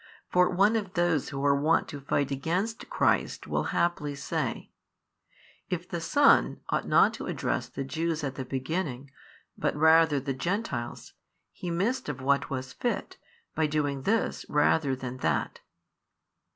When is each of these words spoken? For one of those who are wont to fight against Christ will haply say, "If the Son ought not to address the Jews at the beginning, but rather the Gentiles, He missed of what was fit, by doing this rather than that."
For 0.31 0.49
one 0.49 0.75
of 0.75 0.95
those 0.95 1.29
who 1.29 1.45
are 1.45 1.53
wont 1.53 1.87
to 1.89 2.01
fight 2.01 2.31
against 2.31 2.89
Christ 2.89 3.45
will 3.45 3.65
haply 3.65 4.15
say, 4.15 4.71
"If 5.69 5.87
the 5.87 6.01
Son 6.01 6.59
ought 6.69 6.87
not 6.87 7.13
to 7.13 7.27
address 7.27 7.69
the 7.69 7.83
Jews 7.83 8.23
at 8.23 8.33
the 8.33 8.43
beginning, 8.43 9.11
but 9.59 9.75
rather 9.75 10.19
the 10.19 10.33
Gentiles, 10.33 11.13
He 11.51 11.69
missed 11.69 12.09
of 12.09 12.19
what 12.19 12.49
was 12.49 12.73
fit, 12.73 13.17
by 13.53 13.67
doing 13.67 14.01
this 14.01 14.43
rather 14.49 14.95
than 14.95 15.17
that." 15.17 15.59